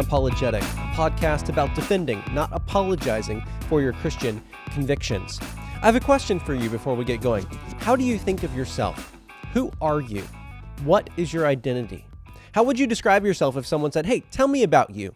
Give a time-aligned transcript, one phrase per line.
[0.00, 5.38] Unapologetic, a podcast about defending, not apologizing for your Christian convictions.
[5.42, 7.44] I have a question for you before we get going.
[7.80, 9.14] How do you think of yourself?
[9.52, 10.22] Who are you?
[10.84, 12.06] What is your identity?
[12.52, 15.14] How would you describe yourself if someone said, Hey, tell me about you?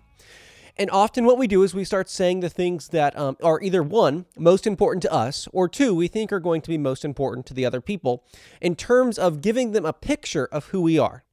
[0.76, 3.82] And often, what we do is we start saying the things that um, are either
[3.82, 7.46] one, most important to us, or two, we think are going to be most important
[7.46, 8.22] to the other people
[8.60, 11.24] in terms of giving them a picture of who we are.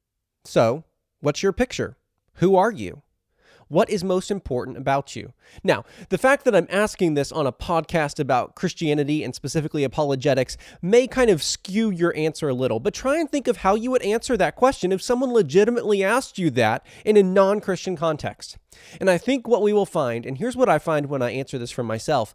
[0.42, 0.84] So,
[1.20, 1.98] what's your picture?
[2.36, 3.02] Who are you?
[3.72, 5.32] What is most important about you?
[5.64, 10.58] Now, the fact that I'm asking this on a podcast about Christianity and specifically apologetics
[10.82, 13.90] may kind of skew your answer a little, but try and think of how you
[13.90, 18.58] would answer that question if someone legitimately asked you that in a non Christian context.
[19.00, 21.56] And I think what we will find, and here's what I find when I answer
[21.56, 22.34] this for myself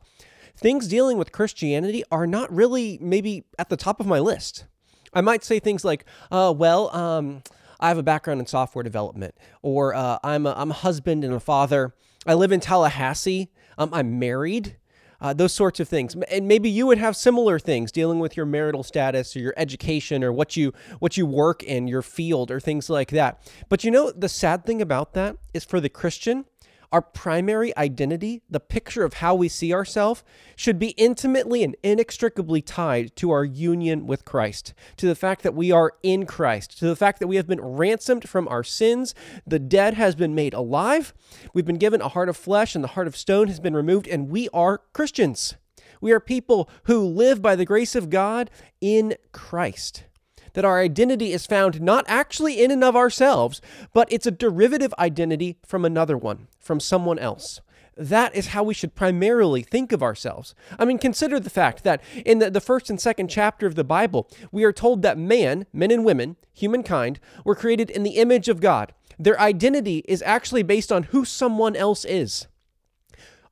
[0.56, 4.66] things dealing with Christianity are not really maybe at the top of my list.
[5.14, 7.44] I might say things like, uh, well, um,
[7.80, 11.34] I have a background in software development, or uh, I'm, a, I'm a husband and
[11.34, 11.94] a father.
[12.26, 13.50] I live in Tallahassee.
[13.78, 14.78] Um, I'm married.
[15.20, 18.46] Uh, those sorts of things, and maybe you would have similar things dealing with your
[18.46, 22.60] marital status or your education or what you what you work in, your field, or
[22.60, 23.42] things like that.
[23.68, 26.46] But you know, the sad thing about that is for the Christian,
[26.92, 30.24] our primary identity, the picture of how we see ourselves,
[30.56, 35.54] should be intimately and inextricably tied to our union with Christ, to the fact that
[35.54, 39.14] we are in Christ, to the fact that we have been ransomed from our sins,
[39.46, 41.14] the dead has been made alive,
[41.54, 44.08] we've been given a heart of flesh, and the heart of stone has been removed,
[44.08, 45.56] and we are Christians.
[46.00, 48.50] We are people who live by the grace of God
[48.80, 50.04] in Christ
[50.54, 53.62] that our identity is found not actually in and of ourselves,
[53.94, 57.62] but it's a derivative identity from another one, from someone else.
[57.98, 60.54] That is how we should primarily think of ourselves.
[60.78, 63.84] I mean, consider the fact that in the, the first and second chapter of the
[63.84, 68.50] Bible, we are told that man, men and women, humankind, were created in the image
[68.50, 68.94] of God.
[69.18, 72.48] Their identity is actually based on who someone else is.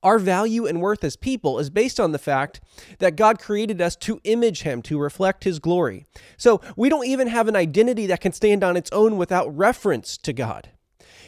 [0.06, 2.62] Our value and worth as people is based on the fact
[3.00, 6.06] that God created us to image Him, to reflect His glory.
[6.38, 10.16] So we don't even have an identity that can stand on its own without reference
[10.20, 10.70] to God.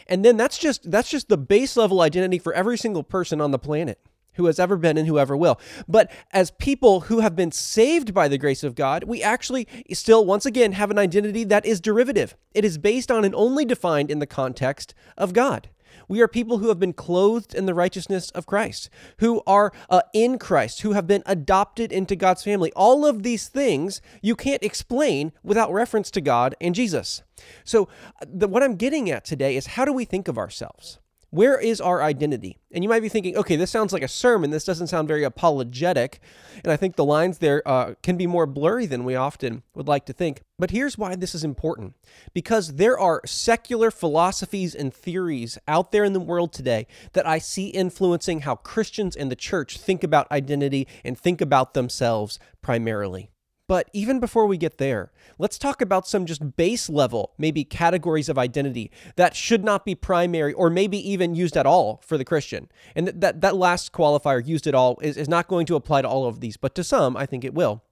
[0.06, 3.50] And then that's just that's just the base level identity for every single person on
[3.50, 4.00] the planet
[4.38, 5.60] who has ever been and whoever will.
[5.88, 10.24] But as people who have been saved by the grace of God, we actually still,
[10.24, 12.36] once again, have an identity that is derivative.
[12.54, 15.70] It is based on and only defined in the context of God.
[16.08, 20.02] We are people who have been clothed in the righteousness of Christ, who are uh,
[20.14, 22.72] in Christ, who have been adopted into God's family.
[22.76, 27.24] All of these things you can't explain without reference to God and Jesus.
[27.64, 27.90] So,
[28.22, 31.00] uh, the, what I'm getting at today is how do we think of ourselves?
[31.30, 32.58] Where is our identity?
[32.72, 34.50] And you might be thinking, okay, this sounds like a sermon.
[34.50, 36.22] This doesn't sound very apologetic.
[36.64, 39.90] And I think the lines there uh, can be more blurry than we often would
[39.90, 40.44] like to think.
[40.58, 41.96] But here's why this is important
[42.34, 47.40] because there are secular philosophies and theories out there in the world today that I
[47.40, 53.30] see influencing how Christians and the church think about identity and think about themselves primarily.
[53.68, 58.30] But even before we get there, let's talk about some just base level, maybe categories
[58.30, 62.24] of identity that should not be primary or maybe even used at all for the
[62.24, 62.70] Christian.
[62.96, 66.08] And that, that last qualifier, used at all, is, is not going to apply to
[66.08, 67.84] all of these, but to some, I think it will.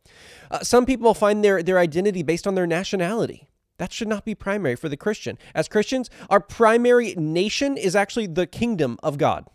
[0.50, 3.50] Uh, some people find their, their identity based on their nationality.
[3.78, 5.38] That should not be primary for the Christian.
[5.54, 9.46] As Christians, our primary nation is actually the kingdom of God.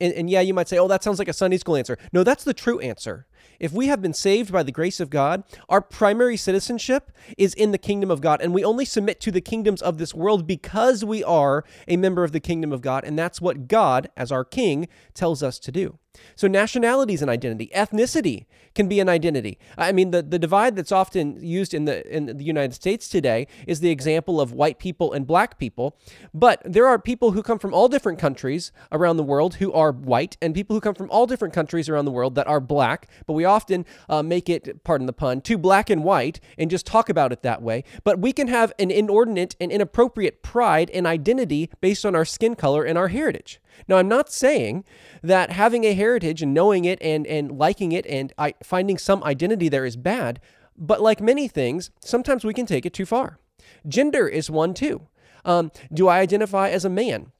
[0.00, 1.96] And, and, yeah, you might say, oh, that sounds like a Sunday school answer.
[2.12, 3.26] No, that's the true answer.
[3.58, 7.72] If we have been saved by the grace of God, our primary citizenship is in
[7.72, 11.04] the kingdom of God, and we only submit to the kingdoms of this world because
[11.04, 14.44] we are a member of the kingdom of God, and that's what God, as our
[14.44, 15.98] king, tells us to do.
[16.34, 17.70] So nationality is an identity.
[17.74, 19.58] Ethnicity can be an identity.
[19.76, 23.46] I mean, the, the divide that's often used in the in the United States today
[23.66, 25.96] is the example of white people and black people.
[26.32, 29.92] But there are people who come from all different countries around the world who are
[29.92, 33.08] white, and people who come from all different countries around the world that are black.
[33.26, 36.86] But we often uh, make it, pardon the pun, too black and white and just
[36.86, 37.84] talk about it that way.
[38.02, 42.56] But we can have an inordinate and inappropriate pride and identity based on our skin
[42.56, 43.60] color and our heritage.
[43.86, 44.84] Now, I'm not saying
[45.22, 49.22] that having a heritage and knowing it and, and liking it and I, finding some
[49.22, 50.40] identity there is bad,
[50.76, 53.38] but like many things, sometimes we can take it too far.
[53.86, 55.08] Gender is one too.
[55.44, 57.32] Um, do I identify as a man?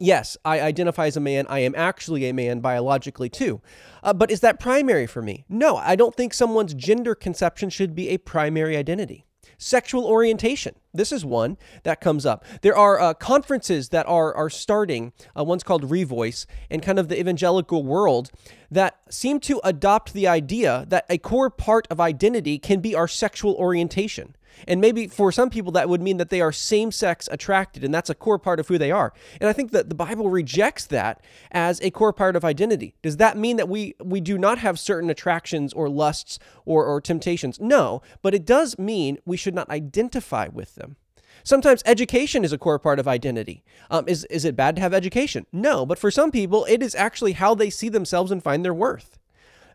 [0.00, 1.46] Yes, I identify as a man.
[1.48, 3.60] I am actually a man biologically too.
[4.02, 5.44] Uh, but is that primary for me?
[5.48, 9.24] No, I don't think someone's gender conception should be a primary identity.
[9.60, 10.76] Sexual orientation.
[10.94, 12.44] This is one that comes up.
[12.62, 15.12] There are uh, conferences that are are starting.
[15.36, 18.30] Uh, one's called Revoice, and kind of the evangelical world
[18.70, 23.08] that seem to adopt the idea that a core part of identity can be our
[23.08, 24.36] sexual orientation.
[24.66, 27.94] And maybe for some people, that would mean that they are same sex attracted, and
[27.94, 29.12] that's a core part of who they are.
[29.40, 32.94] And I think that the Bible rejects that as a core part of identity.
[33.02, 37.00] Does that mean that we, we do not have certain attractions or lusts or, or
[37.00, 37.60] temptations?
[37.60, 40.96] No, but it does mean we should not identify with them.
[41.44, 43.62] Sometimes education is a core part of identity.
[43.90, 45.46] Um, is, is it bad to have education?
[45.52, 48.74] No, but for some people, it is actually how they see themselves and find their
[48.74, 49.18] worth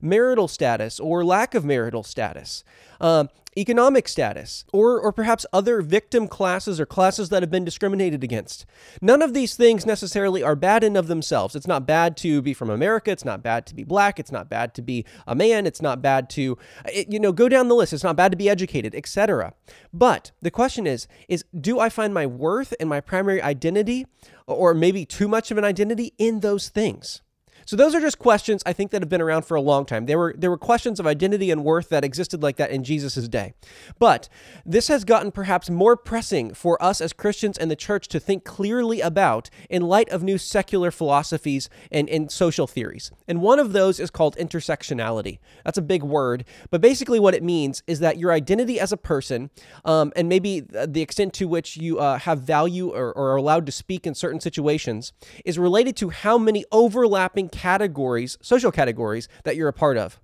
[0.03, 2.63] marital status or lack of marital status,
[2.99, 8.23] um, economic status, or, or perhaps other victim classes or classes that have been discriminated
[8.23, 8.65] against.
[9.01, 11.55] None of these things necessarily are bad in of themselves.
[11.55, 13.11] It's not bad to be from America.
[13.11, 14.19] It's not bad to be black.
[14.19, 15.65] It's not bad to be a man.
[15.65, 16.57] It's not bad to,
[16.93, 17.93] you know, go down the list.
[17.93, 19.53] It's not bad to be educated, etc.
[19.93, 24.07] But the question is, is do I find my worth and my primary identity,
[24.47, 27.21] or maybe too much of an identity in those things?
[27.65, 30.05] So those are just questions I think that have been around for a long time.
[30.05, 33.27] There were there were questions of identity and worth that existed like that in Jesus'
[33.27, 33.53] day.
[33.99, 34.29] But
[34.65, 38.43] this has gotten perhaps more pressing for us as Christians and the church to think
[38.43, 43.11] clearly about in light of new secular philosophies and, and social theories.
[43.27, 45.39] And one of those is called intersectionality.
[45.63, 48.97] That's a big word, but basically what it means is that your identity as a
[48.97, 49.49] person
[49.85, 53.65] um, and maybe the extent to which you uh, have value or, or are allowed
[53.65, 55.13] to speak in certain situations
[55.45, 60.19] is related to how many overlapping categories, social categories that you're a part of.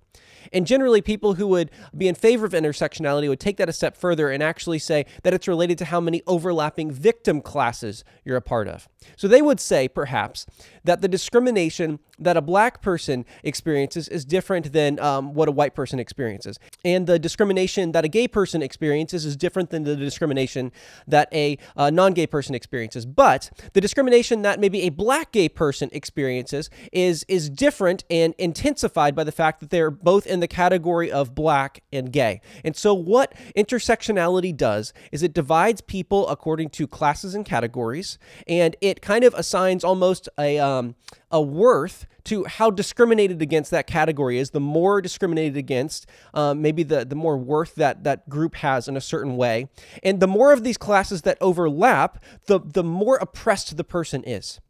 [0.52, 3.96] And generally, people who would be in favor of intersectionality would take that a step
[3.96, 8.42] further and actually say that it's related to how many overlapping victim classes you're a
[8.42, 8.88] part of.
[9.16, 10.46] So they would say, perhaps,
[10.84, 15.74] that the discrimination that a black person experiences is different than um, what a white
[15.74, 16.58] person experiences.
[16.84, 20.70] And the discrimination that a gay person experiences is different than the discrimination
[21.06, 23.06] that a uh, non gay person experiences.
[23.06, 29.14] But the discrimination that maybe a black gay person experiences is, is different and intensified
[29.14, 32.40] by the fact that they're both in the category of black and gay.
[32.64, 38.76] And so, what intersectionality does is it divides people according to classes and categories, and
[38.80, 40.94] it kind of assigns almost a, um,
[41.30, 44.50] a worth to how discriminated against that category is.
[44.50, 48.96] The more discriminated against, um, maybe the, the more worth that that group has in
[48.96, 49.68] a certain way.
[50.02, 54.60] And the more of these classes that overlap, the, the more oppressed the person is.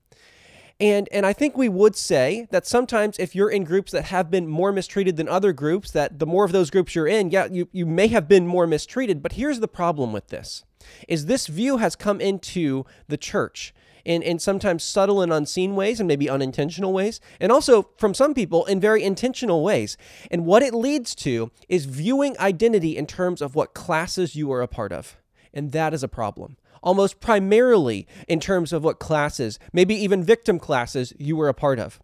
[0.80, 4.30] And and I think we would say that sometimes if you're in groups that have
[4.30, 7.46] been more mistreated than other groups, that the more of those groups you're in, yeah,
[7.50, 9.22] you, you may have been more mistreated.
[9.22, 10.64] But here's the problem with this
[11.06, 13.74] is this view has come into the church
[14.06, 18.32] in, in sometimes subtle and unseen ways and maybe unintentional ways, and also from some
[18.32, 19.98] people in very intentional ways.
[20.30, 24.62] And what it leads to is viewing identity in terms of what classes you are
[24.62, 25.18] a part of.
[25.52, 30.58] And that is a problem almost primarily in terms of what classes, maybe even victim
[30.58, 32.00] classes, you were a part of.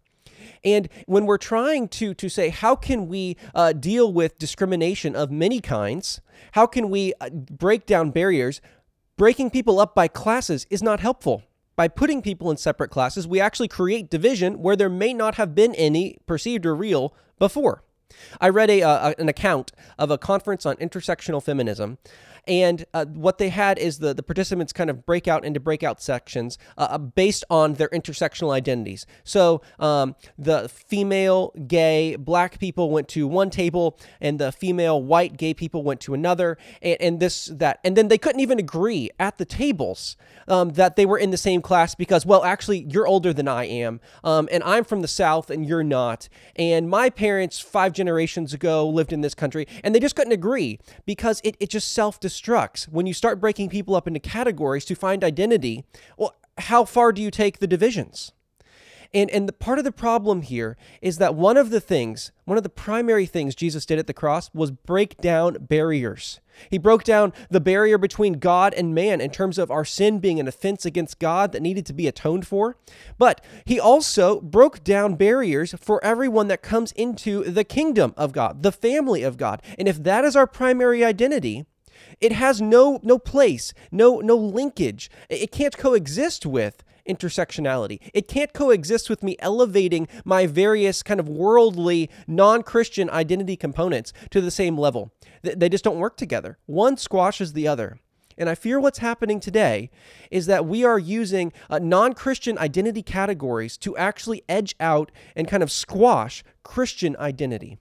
[0.63, 5.31] And when we're trying to, to say, how can we uh, deal with discrimination of
[5.31, 6.21] many kinds?
[6.53, 8.61] How can we uh, break down barriers?
[9.17, 11.43] Breaking people up by classes is not helpful.
[11.75, 15.53] By putting people in separate classes, we actually create division where there may not have
[15.53, 17.83] been any perceived or real before.
[18.41, 21.97] I read a, uh, an account of a conference on intersectional feminism
[22.47, 26.01] and uh, what they had is the, the participants kind of break out into breakout
[26.01, 29.05] sections uh, uh, based on their intersectional identities.
[29.23, 35.37] So um, the female, gay, black people went to one table, and the female, white,
[35.37, 37.79] gay people went to another, and, and this, that.
[37.83, 40.15] And then they couldn't even agree at the tables
[40.47, 43.65] um, that they were in the same class because, well, actually, you're older than I
[43.65, 46.29] am, um, and I'm from the South, and you're not.
[46.55, 50.79] And my parents, five generations ago, lived in this country, and they just couldn't agree
[51.05, 52.36] because it, it just self destructs
[52.87, 55.85] when you start breaking people up into categories to find identity.
[56.17, 58.31] Well, how far do you take the divisions?
[59.13, 62.57] And and the part of the problem here is that one of the things, one
[62.57, 66.39] of the primary things Jesus did at the cross was break down barriers.
[66.71, 70.39] He broke down the barrier between God and man in terms of our sin being
[70.39, 72.75] an offense against God that needed to be atoned for.
[73.17, 78.63] But he also broke down barriers for everyone that comes into the kingdom of God,
[78.63, 79.61] the family of God.
[79.77, 81.67] And if that is our primary identity,
[82.19, 85.09] it has no no place, no no linkage.
[85.29, 87.99] It can't coexist with intersectionality.
[88.13, 94.41] It can't coexist with me elevating my various kind of worldly non-Christian identity components to
[94.41, 95.11] the same level.
[95.41, 96.57] They just don't work together.
[96.65, 97.99] One squashes the other.
[98.37, 99.89] And I fear what's happening today
[100.29, 105.47] is that we are using uh, non Christian identity categories to actually edge out and
[105.47, 107.79] kind of squash Christian identity.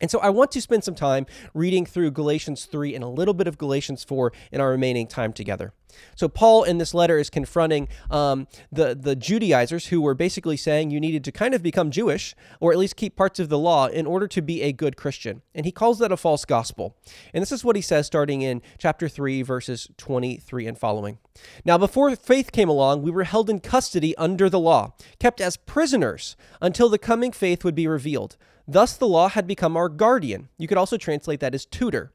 [0.00, 3.34] And so I want to spend some time reading through Galatians 3 and a little
[3.34, 5.72] bit of Galatians 4 in our remaining time together.
[6.14, 10.90] So Paul in this letter is confronting um, the the Judaizers who were basically saying
[10.90, 13.86] you needed to kind of become Jewish or at least keep parts of the law
[13.86, 16.96] in order to be a good Christian, and he calls that a false gospel.
[17.32, 21.18] And this is what he says starting in chapter three, verses twenty three and following.
[21.64, 25.56] Now, before faith came along, we were held in custody under the law, kept as
[25.56, 28.36] prisoners until the coming faith would be revealed.
[28.68, 30.48] Thus, the law had become our guardian.
[30.58, 32.12] You could also translate that as tutor,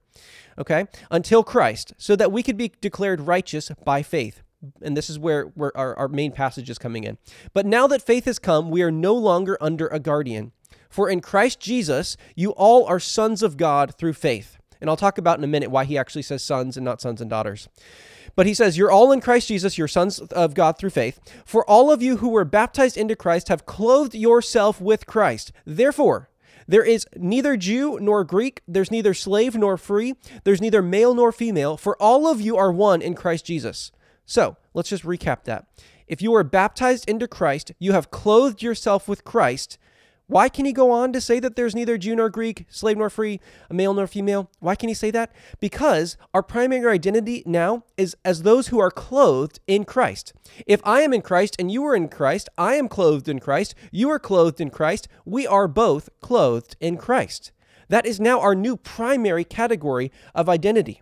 [0.58, 4.42] okay, until Christ, so that we could be declared righteous by faith.
[4.82, 7.18] And this is where, where our, our main passage is coming in.
[7.54, 10.52] But now that faith has come, we are no longer under a guardian.
[10.90, 14.58] For in Christ Jesus, you all are sons of God through faith.
[14.80, 17.22] And I'll talk about in a minute why he actually says sons and not sons
[17.22, 17.70] and daughters.
[18.36, 21.20] But he says, You're all in Christ Jesus, you're sons of God through faith.
[21.46, 25.52] For all of you who were baptized into Christ have clothed yourself with Christ.
[25.66, 26.30] Therefore,
[26.72, 31.32] there is neither Jew nor Greek, there's neither slave nor free, there's neither male nor
[31.32, 33.92] female, for all of you are one in Christ Jesus.
[34.26, 35.68] So let's just recap that.
[36.08, 39.78] If you are baptized into Christ, you have clothed yourself with Christ.
[40.32, 43.10] Why can he go on to say that there's neither Jew nor Greek, slave nor
[43.10, 44.50] free, a male nor female?
[44.62, 45.34] Why can he say that?
[45.60, 50.32] Because our primary identity now is as those who are clothed in Christ.
[50.66, 53.76] If I am in Christ and you are in Christ, I am clothed in Christ,
[53.92, 57.52] you are clothed in Christ, we are both clothed in Christ.
[57.90, 61.02] That is now our new primary category of identity.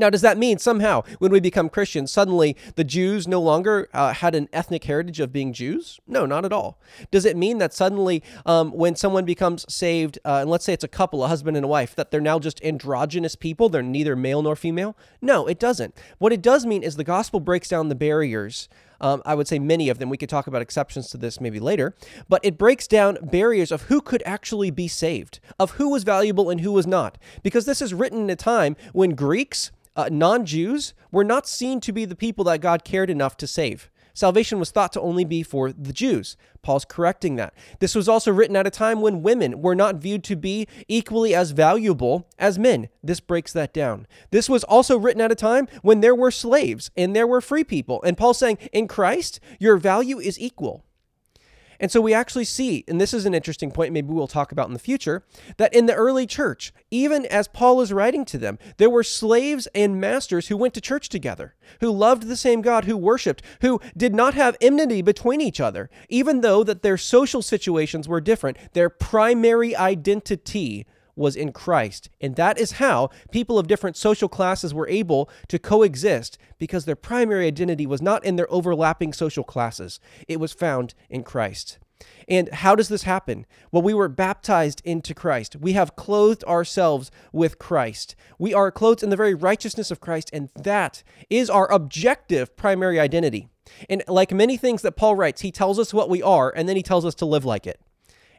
[0.00, 4.14] Now, does that mean somehow when we become Christians, suddenly the Jews no longer uh,
[4.14, 6.00] had an ethnic heritage of being Jews?
[6.06, 6.80] No, not at all.
[7.10, 10.82] Does it mean that suddenly um, when someone becomes saved, uh, and let's say it's
[10.82, 13.68] a couple, a husband and a wife, that they're now just androgynous people?
[13.68, 14.96] They're neither male nor female?
[15.20, 15.94] No, it doesn't.
[16.16, 18.70] What it does mean is the gospel breaks down the barriers.
[19.00, 20.08] Um, I would say many of them.
[20.08, 21.94] We could talk about exceptions to this maybe later,
[22.28, 26.50] but it breaks down barriers of who could actually be saved, of who was valuable
[26.50, 27.18] and who was not.
[27.42, 31.80] Because this is written in a time when Greeks, uh, non Jews were not seen
[31.80, 33.89] to be the people that God cared enough to save.
[34.14, 36.36] Salvation was thought to only be for the Jews.
[36.62, 37.54] Paul's correcting that.
[37.78, 41.34] This was also written at a time when women were not viewed to be equally
[41.34, 42.88] as valuable as men.
[43.02, 44.06] This breaks that down.
[44.30, 47.64] This was also written at a time when there were slaves and there were free
[47.64, 48.02] people.
[48.02, 50.84] And Paul's saying, in Christ, your value is equal.
[51.80, 54.68] And so we actually see, and this is an interesting point, maybe we'll talk about
[54.68, 55.24] in the future,
[55.56, 59.66] that in the early church, even as Paul is writing to them, there were slaves
[59.74, 63.80] and masters who went to church together, who loved the same God, who worshiped, who
[63.96, 68.58] did not have enmity between each other, even though that their social situations were different.
[68.74, 70.86] Their primary identity
[71.20, 72.10] was in Christ.
[72.20, 76.96] And that is how people of different social classes were able to coexist because their
[76.96, 81.78] primary identity was not in their overlapping social classes, it was found in Christ.
[82.26, 83.44] And how does this happen?
[83.70, 85.56] Well, we were baptized into Christ.
[85.56, 88.14] We have clothed ourselves with Christ.
[88.38, 92.98] We are clothed in the very righteousness of Christ, and that is our objective primary
[92.98, 93.48] identity.
[93.88, 96.76] And like many things that Paul writes, he tells us what we are, and then
[96.76, 97.80] he tells us to live like it.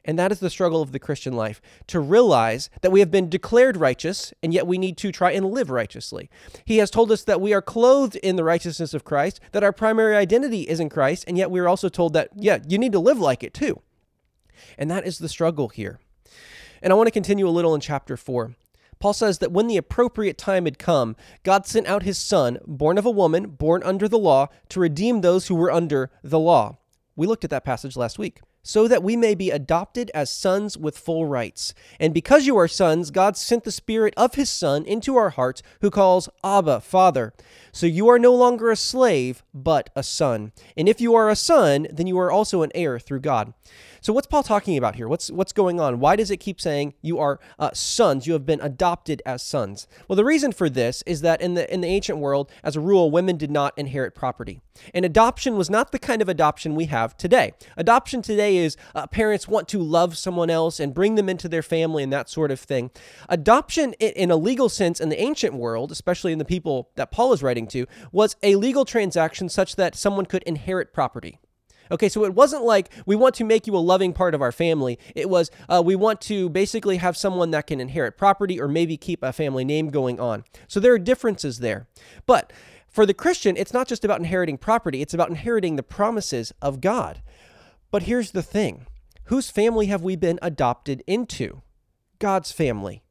[0.03, 3.29] And that is the struggle of the Christian life to realize that we have been
[3.29, 6.29] declared righteous, and yet we need to try and live righteously.
[6.65, 9.71] He has told us that we are clothed in the righteousness of Christ, that our
[9.71, 12.93] primary identity is in Christ, and yet we are also told that, yeah, you need
[12.93, 13.81] to live like it too.
[14.77, 15.99] And that is the struggle here.
[16.81, 18.55] And I want to continue a little in chapter 4.
[18.99, 22.97] Paul says that when the appropriate time had come, God sent out his Son, born
[22.97, 26.77] of a woman, born under the law, to redeem those who were under the law.
[27.15, 30.77] We looked at that passage last week so that we may be adopted as sons
[30.77, 31.73] with full rights.
[31.99, 35.61] And because you are sons, God sent the Spirit of His Son into our hearts,
[35.81, 37.33] who calls, Abba, Father.
[37.71, 40.51] So you are no longer a slave, but a son.
[40.75, 43.53] And if you are a son, then you are also an heir through God.
[44.03, 45.07] So what's Paul talking about here?
[45.07, 45.99] What's what's going on?
[45.99, 48.25] Why does it keep saying you are uh, sons?
[48.25, 49.87] You have been adopted as sons.
[50.07, 52.79] Well, the reason for this is that in the in the ancient world, as a
[52.79, 54.59] rule, women did not inherit property,
[54.91, 57.53] and adoption was not the kind of adoption we have today.
[57.77, 61.61] Adoption today is uh, parents want to love someone else and bring them into their
[61.61, 62.89] family and that sort of thing.
[63.29, 67.11] Adoption, in, in a legal sense, in the ancient world, especially in the people that
[67.11, 71.37] Paul is writing to, was a legal transaction such that someone could inherit property.
[71.91, 74.51] Okay, so it wasn't like we want to make you a loving part of our
[74.51, 74.97] family.
[75.13, 78.95] It was uh, we want to basically have someone that can inherit property or maybe
[78.95, 80.45] keep a family name going on.
[80.67, 81.87] So there are differences there.
[82.25, 82.53] But
[82.87, 86.81] for the Christian, it's not just about inheriting property, it's about inheriting the promises of
[86.81, 87.21] God.
[87.91, 88.87] But here's the thing
[89.25, 91.61] whose family have we been adopted into?
[92.19, 93.01] God's family.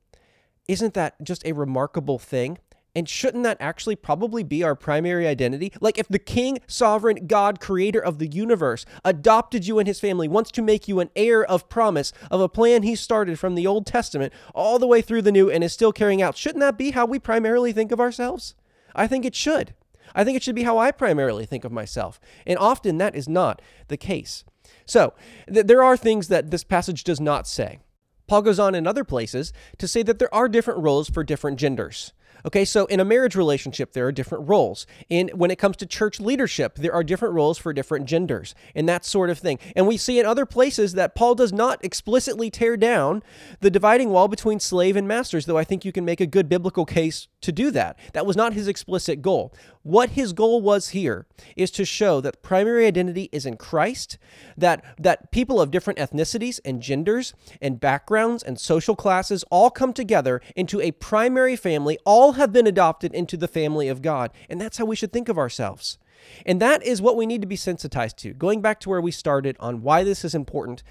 [0.69, 2.59] Isn't that just a remarkable thing?
[2.95, 5.73] And shouldn't that actually probably be our primary identity?
[5.81, 10.27] Like, if the king, sovereign, God, creator of the universe, adopted you and his family,
[10.27, 13.67] wants to make you an heir of promise of a plan he started from the
[13.67, 16.79] Old Testament all the way through the New and is still carrying out, shouldn't that
[16.79, 18.55] be how we primarily think of ourselves?
[18.95, 19.75] I think it should.
[20.15, 22.21] I think it should be how I primarily think of myself.
[22.47, 24.45] And often that is not the case.
[24.85, 25.15] So,
[25.53, 27.79] th- there are things that this passage does not say.
[28.27, 31.59] Paul goes on in other places to say that there are different roles for different
[31.59, 32.13] genders.
[32.47, 34.87] Okay, so in a marriage relationship, there are different roles.
[35.09, 38.89] In when it comes to church leadership, there are different roles for different genders and
[38.89, 39.59] that sort of thing.
[39.75, 43.23] And we see in other places that Paul does not explicitly tear down
[43.61, 46.49] the dividing wall between slave and masters, though I think you can make a good
[46.49, 47.99] biblical case to do that.
[48.13, 49.55] That was not his explicit goal.
[49.83, 54.19] What his goal was here is to show that primary identity is in Christ,
[54.57, 59.93] that that people of different ethnicities and genders and backgrounds and social classes all come
[59.93, 64.31] together into a primary family, all have been adopted into the family of God.
[64.49, 65.99] And that's how we should think of ourselves.
[66.45, 68.35] And that is what we need to be sensitized to.
[68.35, 70.83] Going back to where we started on why this is important,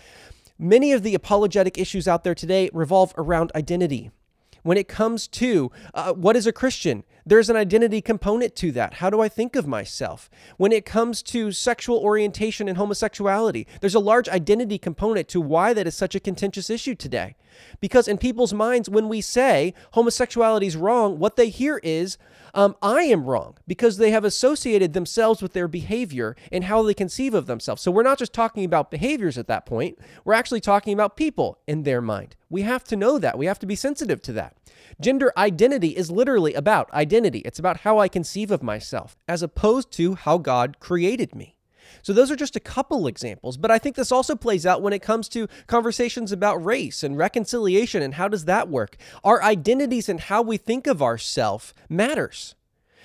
[0.57, 4.09] many of the apologetic issues out there today revolve around identity
[4.63, 8.95] when it comes to uh, what is a Christian, there's an identity component to that.
[8.95, 10.29] How do I think of myself?
[10.57, 15.73] When it comes to sexual orientation and homosexuality, there's a large identity component to why
[15.73, 17.35] that is such a contentious issue today.
[17.79, 22.17] Because in people's minds, when we say homosexuality is wrong, what they hear is,
[22.53, 26.93] um, I am wrong because they have associated themselves with their behavior and how they
[26.93, 27.81] conceive of themselves.
[27.81, 31.59] So we're not just talking about behaviors at that point, we're actually talking about people
[31.67, 32.35] in their mind.
[32.49, 33.37] We have to know that.
[33.37, 34.55] We have to be sensitive to that.
[35.01, 39.91] Gender identity is literally about identity, it's about how I conceive of myself, as opposed
[39.93, 41.55] to how God created me.
[42.01, 44.93] So, those are just a couple examples, but I think this also plays out when
[44.93, 48.97] it comes to conversations about race and reconciliation and how does that work.
[49.23, 52.55] Our identities and how we think of ourselves matters.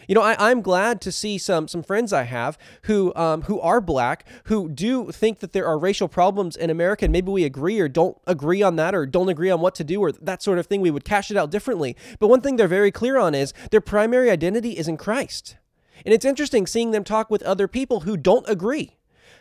[0.09, 3.61] You know, I, am glad to see some some friends I have who um, who
[3.61, 7.45] are black who do think that there are racial problems in America, and maybe we
[7.45, 10.43] agree or don't agree on that, or don't agree on what to do, or that
[10.43, 10.81] sort of thing.
[10.81, 11.97] We would cash it out differently.
[12.19, 15.57] But one thing they're very clear on is their primary identity is in Christ.
[16.05, 18.97] And it's interesting seeing them talk with other people who don't agree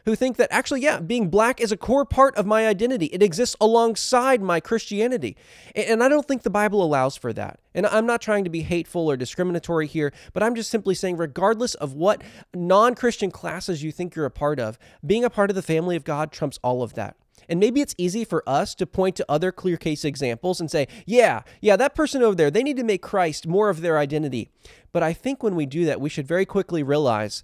[0.06, 3.08] who think that actually, yeah, being black is a core part of my identity.
[3.08, 5.38] It exists alongside my Christianity.
[5.76, 7.60] And I don't think the Bible allows for that.
[7.74, 11.18] And I'm not trying to be hateful or discriminatory here, but I'm just simply saying,
[11.18, 12.22] regardless of what
[12.54, 15.96] non Christian classes you think you're a part of, being a part of the family
[15.96, 17.16] of God trumps all of that.
[17.50, 20.88] And maybe it's easy for us to point to other clear case examples and say,
[21.06, 24.50] yeah, yeah, that person over there, they need to make Christ more of their identity.
[24.92, 27.44] But I think when we do that, we should very quickly realize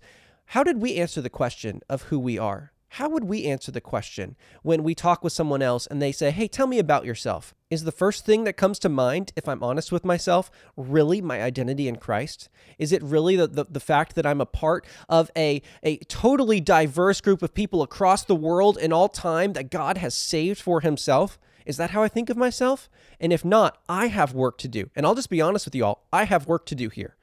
[0.54, 2.72] how did we answer the question of who we are?
[2.94, 6.32] How would we answer the question when we talk with someone else and they say,
[6.32, 7.54] Hey, tell me about yourself?
[7.70, 11.44] Is the first thing that comes to mind, if I'm honest with myself, really my
[11.44, 12.50] identity in Christ?
[12.80, 16.60] Is it really the, the, the, fact that I'm a part of a, a totally
[16.60, 20.82] diverse group of people across the world in all time that God has saved for
[20.82, 21.38] Himself?
[21.68, 22.90] Is that how I think of myself?
[23.20, 24.90] And if not, I have work to do.
[24.96, 27.18] And I'll just be honest with you all, I have work to do here.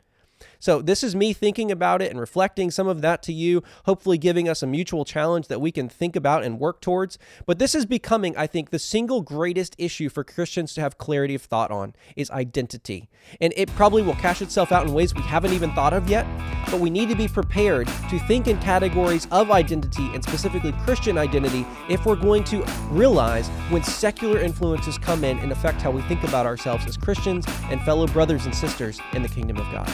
[0.58, 4.18] So, this is me thinking about it and reflecting some of that to you, hopefully
[4.18, 7.18] giving us a mutual challenge that we can think about and work towards.
[7.46, 11.34] But this is becoming, I think, the single greatest issue for Christians to have clarity
[11.34, 13.08] of thought on is identity.
[13.40, 16.26] And it probably will cash itself out in ways we haven't even thought of yet,
[16.70, 21.18] but we need to be prepared to think in categories of identity and specifically Christian
[21.18, 26.02] identity if we're going to realize when secular influences come in and affect how we
[26.02, 29.90] think about ourselves as Christians and fellow brothers and sisters in the kingdom of God.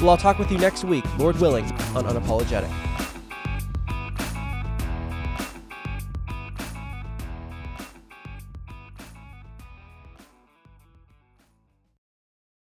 [0.00, 1.64] Well, I'll talk with you next week, Lord willing,
[1.96, 3.07] on Unapologetic.